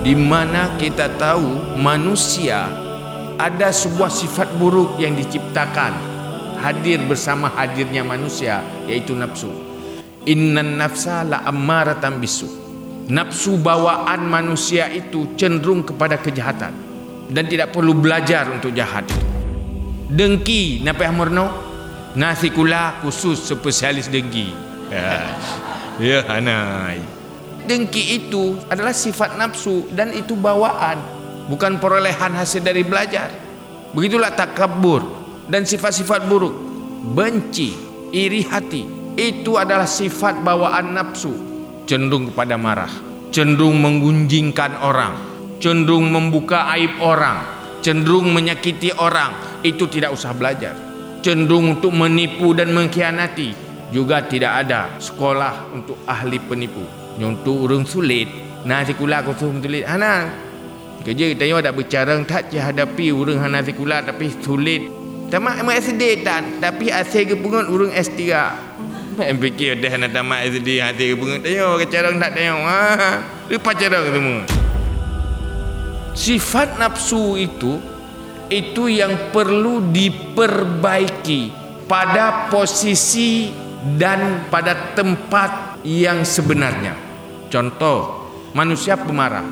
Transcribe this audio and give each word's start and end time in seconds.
di 0.00 0.16
mana 0.16 0.80
kita 0.80 1.12
tahu 1.20 1.76
manusia 1.76 2.72
ada 3.36 3.68
sebuah 3.72 4.08
sifat 4.08 4.48
buruk 4.56 4.96
yang 5.00 5.16
diciptakan. 5.16 6.08
Hadir 6.60 7.00
bersama 7.08 7.48
hadirnya 7.56 8.04
manusia 8.04 8.60
yaitu 8.84 9.16
nafsu. 9.16 9.48
Innan 10.28 10.76
nafsa 10.76 11.24
la 11.24 11.40
ammaratan 11.48 12.20
bisu. 12.20 12.48
Nafsu 13.08 13.56
bawaan 13.56 14.28
manusia 14.28 14.92
itu 14.92 15.34
cenderung 15.40 15.82
kepada 15.82 16.20
kejahatan 16.20 16.72
dan 17.32 17.44
tidak 17.48 17.72
perlu 17.72 17.96
belajar 17.96 18.52
untuk 18.52 18.76
jahat. 18.76 19.08
Dengki 20.12 20.84
napa 20.84 21.08
yang 21.08 21.16
murno 21.16 21.46
nasi 22.12 22.52
kula 22.52 23.00
khusus 23.04 23.40
spesialis 23.40 24.08
dengki. 24.08 24.48
Ya 24.90 25.22
ya 26.02 26.18
anai 26.26 27.19
dengki 27.70 28.18
itu 28.18 28.58
adalah 28.66 28.90
sifat 28.90 29.38
nafsu 29.38 29.86
dan 29.94 30.10
itu 30.10 30.34
bawaan 30.34 30.98
bukan 31.46 31.78
perolehan 31.78 32.34
hasil 32.34 32.66
dari 32.66 32.82
belajar. 32.82 33.30
Begitulah 33.94 34.34
takabur 34.34 35.06
dan 35.46 35.62
sifat-sifat 35.62 36.26
buruk. 36.26 36.54
Benci 37.14 37.70
iri 38.10 38.42
hati 38.42 39.14
itu 39.14 39.54
adalah 39.54 39.86
sifat 39.86 40.42
bawaan 40.42 40.98
nafsu. 40.98 41.30
Cenderung 41.86 42.34
kepada 42.34 42.58
marah 42.58 42.90
cenderung 43.30 43.78
menggunjingkan 43.78 44.82
orang 44.82 45.14
cenderung 45.62 46.10
membuka 46.10 46.66
aib 46.74 46.98
orang 46.98 47.46
cenderung 47.78 48.34
menyakiti 48.34 48.90
orang 48.98 49.62
itu 49.62 49.86
tidak 49.86 50.10
usah 50.10 50.34
belajar. 50.34 50.74
Cenderung 51.20 51.78
untuk 51.78 51.92
menipu 51.94 52.56
dan 52.56 52.72
mengkhianati 52.74 53.54
juga 53.94 54.24
tidak 54.26 54.66
ada 54.66 54.96
sekolah 54.98 55.70
untuk 55.76 56.00
ahli 56.08 56.40
penipu 56.40 56.99
nyontu 57.16 57.66
urung 57.66 57.88
sulit. 57.88 58.28
Na 58.62 58.84
sikula 58.84 59.24
ko 59.24 59.32
sulit 59.32 59.88
ana 59.88 60.28
kerja 61.00 61.32
kita 61.32 61.48
yo 61.48 61.56
ada 61.56 61.72
bercara 61.72 62.12
tak 62.28 62.52
je 62.52 62.60
hadapi 62.60 63.08
urung 63.08 63.40
hana 63.40 63.64
sikula 63.64 64.04
tapi 64.04 64.28
sulit. 64.44 65.00
Tamak 65.30 65.62
mak 65.62 65.78
SD 65.78 66.26
tan 66.26 66.58
tapi 66.58 66.90
asal 66.90 67.22
ke 67.22 67.38
pungut 67.38 67.70
urung 67.70 67.94
S3 67.94 68.18
Mak 69.14 69.30
fikir 69.38 69.78
dah 69.78 69.94
nak 69.94 70.10
tamat 70.10 70.50
SD 70.50 70.82
hati 70.82 71.14
ke 71.14 71.14
pungut 71.14 71.46
tayo 71.46 71.78
ke 71.78 71.86
cara 71.86 72.10
tak 72.10 72.34
tayo 72.34 72.58
ha 72.66 73.22
lupa 73.46 73.70
cara 73.74 74.02
semua. 74.10 74.42
Sifat 76.18 76.82
nafsu 76.82 77.38
itu 77.38 77.78
itu 78.50 78.90
yang 78.90 79.30
perlu 79.30 79.78
diperbaiki 79.94 81.54
pada 81.86 82.50
posisi 82.50 83.54
dan 83.94 84.50
pada 84.50 84.94
tempat 84.98 85.69
yang 85.86 86.22
sebenarnya. 86.26 86.96
Contoh, 87.50 88.30
manusia 88.54 88.94
pemarah. 88.94 89.44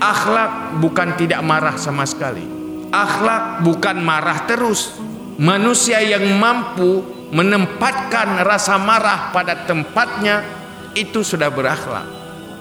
Akhlak 0.00 0.82
bukan 0.82 1.14
tidak 1.14 1.40
marah 1.46 1.78
sama 1.78 2.02
sekali. 2.04 2.44
Akhlak 2.90 3.62
bukan 3.62 3.96
marah 4.02 4.44
terus. 4.44 4.98
Manusia 5.34 5.98
yang 5.98 6.38
mampu 6.38 7.02
menempatkan 7.34 8.46
rasa 8.46 8.78
marah 8.78 9.34
pada 9.34 9.66
tempatnya 9.66 10.46
itu 10.94 11.26
sudah 11.26 11.50
berakhlak. 11.50 12.06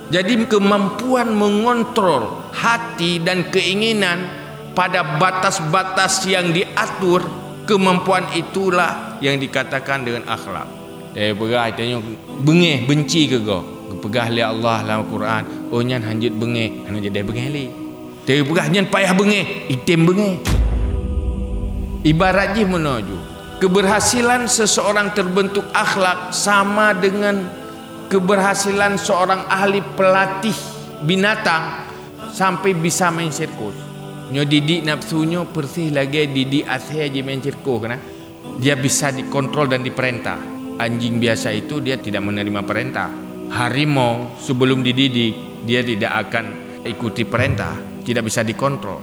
Jadi 0.09 0.45
kemampuan 0.49 1.31
mengontrol 1.33 2.49
hati 2.53 3.21
dan 3.21 3.49
keinginan 3.49 4.25
pada 4.73 5.17
batas-batas 5.21 6.25
yang 6.25 6.49
diatur, 6.49 7.21
kemampuan 7.69 8.25
itulah 8.33 9.17
yang 9.21 9.37
dikatakan 9.37 10.01
dengan 10.01 10.25
akhlak. 10.29 10.82
Eh 11.13 11.31
berai 11.37 11.77
tanya 11.77 12.01
bengih 12.41 12.89
benci 12.89 13.29
ke 13.29 13.37
kau? 13.45 13.61
pegah 14.03 14.27
li 14.27 14.43
Allah 14.43 14.83
dalam 14.83 15.07
Quran. 15.07 15.71
Oh 15.71 15.79
nyan 15.79 16.03
hanjut 16.03 16.33
bengih. 16.35 16.83
Anu 16.89 16.99
jadi 16.99 17.23
bengih 17.23 17.47
li 17.53 17.65
tapi 18.23 18.39
pegah 18.47 18.67
nyan 18.71 18.87
payah 18.87 19.11
bengih. 19.11 19.67
Itim 19.67 20.07
bengih. 20.07 20.35
Ibarat 22.07 22.55
je 22.55 22.63
menuju. 22.63 23.17
Keberhasilan 23.59 24.47
seseorang 24.47 25.11
terbentuk 25.15 25.63
akhlak 25.71 26.35
sama 26.35 26.91
dengan 26.95 27.47
keberhasilan 28.11 28.99
seorang 28.99 29.47
ahli 29.47 29.79
pelatih 29.95 30.55
binatang 31.03 31.87
sampai 32.31 32.75
bisa 32.75 33.11
main 33.11 33.31
sirkus. 33.31 33.75
Nyo 34.31 34.43
didik 34.47 34.83
nafsunya 34.87 35.43
persih 35.47 35.91
lagi 35.91 36.27
didik 36.27 36.63
asih 36.67 37.07
aja 37.07 37.19
main 37.23 37.43
sirkus 37.43 37.77
kena. 37.79 37.99
Dia 38.59 38.75
bisa 38.79 39.11
dikontrol 39.11 39.71
dan 39.71 39.83
diperintah 39.83 40.62
anjing 40.79 41.21
biasa 41.21 41.53
itu 41.53 41.81
dia 41.81 41.99
tidak 41.99 42.23
menerima 42.25 42.61
perintah. 42.65 43.09
Harimau 43.53 44.37
sebelum 44.41 44.81
dididik 44.81 45.65
dia 45.67 45.85
tidak 45.85 46.29
akan 46.29 46.45
ikuti 46.83 47.23
perintah 47.23 47.75
tidak 48.03 48.27
bisa 48.27 48.41
dikontrol. 48.41 48.99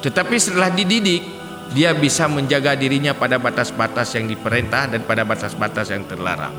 Tetapi 0.00 0.36
setelah 0.40 0.72
dididik 0.72 1.22
dia 1.70 1.94
bisa 1.94 2.26
menjaga 2.26 2.74
dirinya 2.74 3.14
pada 3.14 3.38
batas-batas 3.38 4.16
yang 4.18 4.26
diperintah 4.26 4.90
dan 4.90 5.06
pada 5.06 5.22
batas-batas 5.22 5.92
yang 5.92 6.02
terlarang. 6.08 6.56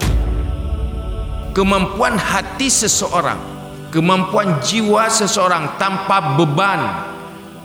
Kemampuan 1.51 2.15
hati 2.15 2.71
seseorang 2.71 3.61
kemampuan 3.91 4.63
jiwa 4.63 5.11
seseorang 5.11 5.75
tanpa 5.75 6.39
beban 6.39 7.11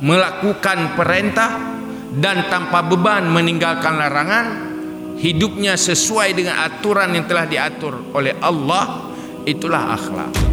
melakukan 0.03 0.99
perintah 0.99 1.55
dan 2.19 2.51
tanpa 2.51 2.83
beban 2.83 3.31
meninggalkan 3.31 3.95
larangan 3.95 4.47
hidupnya 5.17 5.75
sesuai 5.75 6.37
dengan 6.37 6.61
aturan 6.61 7.13
yang 7.17 7.25
telah 7.25 7.49
diatur 7.49 8.13
oleh 8.13 8.37
Allah 8.41 9.13
itulah 9.49 9.97
akhlak 9.97 10.46